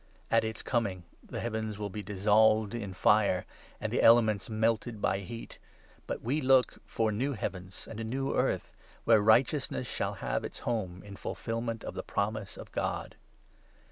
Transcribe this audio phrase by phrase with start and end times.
[0.31, 3.45] At its coming the heavens will be dissolved in fire,
[3.79, 5.59] and the elements melted by heat,
[6.07, 10.43] but we look for' new 13 heavens and a new earth,' where righteousness shall have
[10.43, 13.15] its home, in fulfilment of the promise of God.